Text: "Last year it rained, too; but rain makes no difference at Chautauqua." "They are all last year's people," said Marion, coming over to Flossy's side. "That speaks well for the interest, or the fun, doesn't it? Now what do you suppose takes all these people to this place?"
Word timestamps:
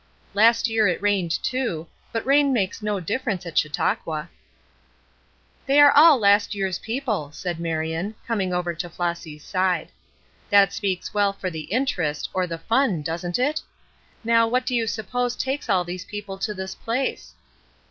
"Last 0.33 0.67
year 0.67 0.87
it 0.87 0.99
rained, 0.99 1.29
too; 1.43 1.85
but 2.11 2.25
rain 2.25 2.51
makes 2.51 2.81
no 2.81 2.99
difference 2.99 3.45
at 3.45 3.55
Chautauqua." 3.59 4.31
"They 5.67 5.79
are 5.79 5.91
all 5.91 6.17
last 6.17 6.55
year's 6.55 6.79
people," 6.79 7.31
said 7.31 7.59
Marion, 7.59 8.15
coming 8.27 8.51
over 8.51 8.73
to 8.73 8.89
Flossy's 8.89 9.43
side. 9.45 9.89
"That 10.49 10.73
speaks 10.73 11.13
well 11.13 11.33
for 11.33 11.51
the 11.51 11.69
interest, 11.71 12.29
or 12.33 12.47
the 12.47 12.57
fun, 12.57 13.03
doesn't 13.03 13.37
it? 13.37 13.61
Now 14.23 14.47
what 14.47 14.65
do 14.65 14.73
you 14.73 14.87
suppose 14.87 15.35
takes 15.35 15.69
all 15.69 15.83
these 15.83 16.05
people 16.05 16.39
to 16.39 16.55
this 16.55 16.73
place?" 16.73 17.35